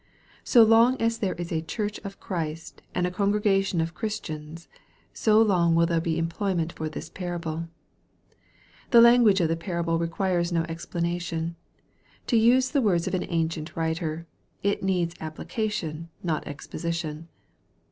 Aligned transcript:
So 0.43 0.63
long 0.63 0.99
as 0.99 1.19
there 1.19 1.35
is 1.35 1.51
a 1.51 1.61
Church 1.61 1.99
of 1.99 2.19
Christ 2.19 2.81
and 2.95 3.05
a 3.05 3.11
congregation 3.11 3.79
of 3.79 3.93
Chris 3.93 4.19
tians, 4.19 4.67
so 5.13 5.39
long 5.39 5.75
there 5.75 5.85
will 5.87 5.99
be 6.01 6.17
employment 6.17 6.73
for 6.73 6.89
this 6.89 7.07
parable. 7.07 7.67
The 8.89 8.99
language 8.99 9.41
of 9.41 9.47
the 9.47 9.55
parable 9.55 9.99
requires 9.99 10.51
no 10.51 10.63
explanation. 10.63 11.55
To 12.25 12.35
use 12.35 12.71
the 12.71 12.81
words 12.81 13.05
of 13.07 13.13
an 13.13 13.27
ancient 13.29 13.75
writer," 13.75 14.25
it 14.63 14.81
needs 14.81 15.13
appli 15.21 15.47
cation, 15.47 16.09
not 16.23 16.47
exposition." 16.47 17.27